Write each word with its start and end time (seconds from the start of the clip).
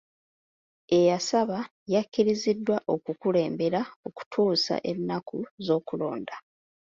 Eyasaba 0.97 1.59
yakkiriziddwa 1.93 2.77
okukulembera 2.93 3.81
okutuusa 4.07 4.75
ennaku 4.91 5.37
z'okulonda. 5.65 6.35